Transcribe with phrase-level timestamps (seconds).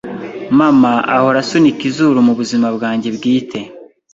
[0.59, 3.59] Mama ahora asunika izuru mubuzima bwanjye bwite.